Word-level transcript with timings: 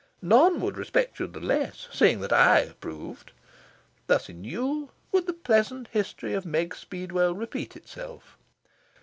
None 0.23 0.59
would 0.61 0.77
respect 0.79 1.19
you 1.19 1.27
the 1.27 1.39
less, 1.39 1.87
seeing 1.93 2.21
that 2.21 2.33
I 2.33 2.61
approved. 2.61 3.33
Thus 4.07 4.29
in 4.29 4.43
you 4.43 4.89
would 5.11 5.27
the 5.27 5.31
pleasant 5.33 5.89
history 5.89 6.33
of 6.33 6.43
Meg 6.43 6.73
Speedwell 6.73 7.35
repeat 7.35 7.75
itself. 7.75 8.35